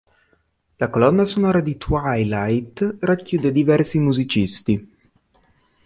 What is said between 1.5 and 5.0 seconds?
di "Twilight" racchiude diversi musicisti.